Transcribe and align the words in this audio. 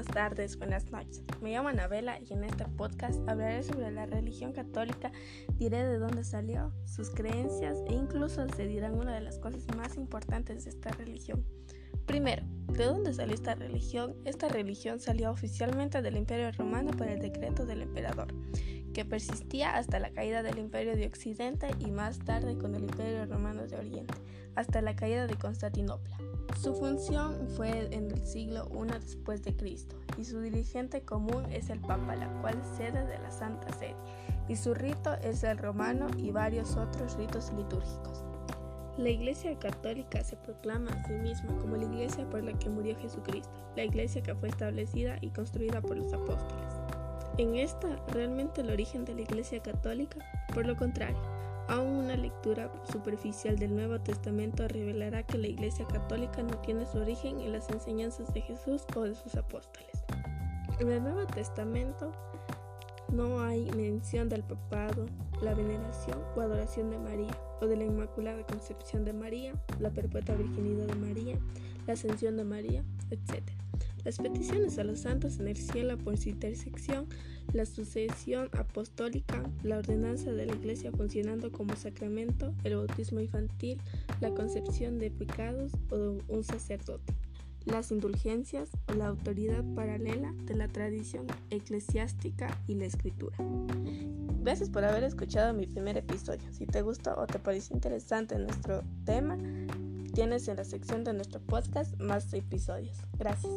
buenas 0.00 0.14
tardes, 0.14 0.56
buenas 0.56 0.90
noches. 0.90 1.22
Me 1.42 1.50
llamo 1.50 1.68
Anabela 1.68 2.18
y 2.20 2.32
en 2.32 2.44
este 2.44 2.64
podcast 2.64 3.20
hablaré 3.28 3.62
sobre 3.62 3.90
la 3.90 4.06
religión 4.06 4.54
católica, 4.54 5.12
diré 5.58 5.86
de 5.86 5.98
dónde 5.98 6.24
salió, 6.24 6.72
sus 6.86 7.10
creencias 7.10 7.76
e 7.86 7.92
incluso 7.92 8.48
se 8.48 8.66
dirán 8.66 8.94
una 8.94 9.12
de 9.14 9.20
las 9.20 9.38
cosas 9.38 9.66
más 9.76 9.98
importantes 9.98 10.64
de 10.64 10.70
esta 10.70 10.90
religión. 10.92 11.44
Primero, 12.06 12.42
¿de 12.68 12.86
dónde 12.86 13.12
salió 13.12 13.34
esta 13.34 13.54
religión? 13.54 14.16
Esta 14.24 14.48
religión 14.48 15.00
salió 15.00 15.30
oficialmente 15.32 16.00
del 16.00 16.16
Imperio 16.16 16.50
Romano 16.52 16.92
por 16.92 17.06
el 17.06 17.20
decreto 17.20 17.66
del 17.66 17.82
emperador, 17.82 18.28
que 18.92 19.04
persistía 19.04 19.76
hasta 19.76 19.98
la 19.98 20.10
caída 20.10 20.42
del 20.42 20.58
Imperio 20.58 20.96
de 20.96 21.06
Occidente 21.06 21.68
y 21.78 21.90
más 21.90 22.18
tarde 22.18 22.56
con 22.58 22.74
el 22.74 22.82
Imperio 22.82 23.26
Romano 23.26 23.66
de 23.66 23.76
Oriente, 23.76 24.14
hasta 24.56 24.82
la 24.82 24.96
caída 24.96 25.26
de 25.26 25.36
Constantinopla. 25.36 26.16
Su 26.60 26.74
función 26.74 27.48
fue 27.56 27.94
en 27.94 28.10
el 28.10 28.26
siglo 28.26 28.68
I 28.72 28.92
después 28.92 29.42
de 29.42 29.56
Cristo 29.56 29.96
y 30.18 30.24
su 30.24 30.40
dirigente 30.40 31.02
común 31.02 31.44
es 31.50 31.70
el 31.70 31.80
Papa, 31.80 32.16
la 32.16 32.28
cual 32.40 32.60
sede 32.76 33.06
de 33.06 33.18
la 33.18 33.30
Santa 33.30 33.72
Sede, 33.78 33.96
y 34.48 34.56
su 34.56 34.74
rito 34.74 35.14
es 35.22 35.44
el 35.44 35.58
romano 35.58 36.08
y 36.18 36.32
varios 36.32 36.76
otros 36.76 37.16
ritos 37.16 37.52
litúrgicos. 37.56 38.24
La 38.98 39.08
Iglesia 39.08 39.58
Católica 39.58 40.22
se 40.22 40.36
proclama 40.36 40.90
a 40.90 41.06
sí 41.06 41.14
misma 41.14 41.56
como 41.58 41.76
la 41.76 41.84
Iglesia 41.84 42.28
por 42.28 42.42
la 42.42 42.52
que 42.58 42.68
murió 42.68 42.96
Jesucristo, 42.98 43.50
la 43.76 43.84
Iglesia 43.84 44.22
que 44.22 44.34
fue 44.34 44.48
establecida 44.48 45.16
y 45.20 45.30
construida 45.30 45.80
por 45.80 45.96
los 45.96 46.12
apóstoles. 46.12 46.69
En 47.40 47.56
esta 47.56 47.96
realmente 48.08 48.60
el 48.60 48.68
origen 48.68 49.06
de 49.06 49.14
la 49.14 49.22
Iglesia 49.22 49.62
Católica, 49.62 50.18
por 50.52 50.66
lo 50.66 50.76
contrario, 50.76 51.16
Aún 51.68 52.04
una 52.04 52.16
lectura 52.16 52.70
superficial 52.92 53.56
del 53.56 53.74
Nuevo 53.74 53.98
Testamento 53.98 54.68
revelará 54.68 55.22
que 55.22 55.38
la 55.38 55.46
Iglesia 55.46 55.86
Católica 55.86 56.42
no 56.42 56.58
tiene 56.58 56.84
su 56.84 56.98
origen 56.98 57.40
en 57.40 57.52
las 57.52 57.70
enseñanzas 57.70 58.34
de 58.34 58.42
Jesús 58.42 58.84
o 58.94 59.02
de 59.02 59.14
sus 59.14 59.36
apóstoles. 59.36 60.04
En 60.80 60.90
el 60.90 61.02
Nuevo 61.02 61.26
Testamento 61.28 62.12
no 63.10 63.40
hay 63.40 63.70
mención 63.70 64.28
del 64.28 64.42
papado, 64.42 65.06
la 65.40 65.54
veneración 65.54 66.18
o 66.36 66.40
adoración 66.42 66.90
de 66.90 66.98
María, 66.98 67.40
o 67.62 67.66
de 67.66 67.76
la 67.76 67.84
Inmaculada 67.84 68.44
Concepción 68.46 69.04
de 69.06 69.14
María, 69.14 69.54
la 69.78 69.90
perpetua 69.90 70.34
virginidad 70.34 70.88
de 70.88 70.96
María, 70.96 71.38
la 71.86 71.94
ascensión 71.94 72.36
de 72.36 72.44
María, 72.44 72.84
etc. 73.10 73.44
Las 74.04 74.18
peticiones 74.18 74.78
a 74.78 74.84
los 74.84 75.00
santos 75.00 75.38
en 75.38 75.48
el 75.48 75.56
cielo 75.56 75.98
por 75.98 76.16
su 76.16 76.30
intersección, 76.30 77.06
la 77.52 77.66
sucesión 77.66 78.48
apostólica, 78.52 79.42
la 79.62 79.78
ordenanza 79.78 80.32
de 80.32 80.46
la 80.46 80.54
Iglesia 80.54 80.90
funcionando 80.92 81.52
como 81.52 81.76
sacramento, 81.76 82.54
el 82.64 82.76
bautismo 82.76 83.20
infantil, 83.20 83.78
la 84.20 84.30
concepción 84.30 84.98
de 84.98 85.10
pecados 85.10 85.72
o 85.90 86.18
un 86.28 86.44
sacerdote, 86.44 87.14
las 87.64 87.90
indulgencias 87.90 88.70
o 88.88 88.94
la 88.94 89.08
autoridad 89.08 89.64
paralela 89.74 90.32
de 90.44 90.54
la 90.54 90.68
tradición 90.68 91.26
eclesiástica 91.50 92.56
y 92.66 92.74
la 92.74 92.86
escritura. 92.86 93.36
Gracias 94.42 94.70
por 94.70 94.84
haber 94.84 95.04
escuchado 95.04 95.52
mi 95.52 95.66
primer 95.66 95.98
episodio. 95.98 96.50
Si 96.52 96.64
te 96.66 96.80
gustó 96.80 97.14
o 97.18 97.26
te 97.26 97.38
pareció 97.38 97.76
interesante 97.76 98.38
nuestro 98.38 98.82
tema, 99.04 99.36
tienes 100.12 100.48
en 100.48 100.56
la 100.56 100.64
sección 100.64 101.04
de 101.04 101.12
nuestro 101.12 101.40
podcast 101.40 101.98
más 102.00 102.32
episodios. 102.34 102.96
Gracias. 103.18 103.52